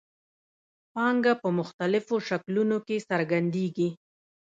پانګه 0.93 1.33
په 1.41 1.49
مختلفو 1.59 2.15
شکلونو 2.27 2.77
کې 2.87 3.05
څرګندېږي 3.09 3.89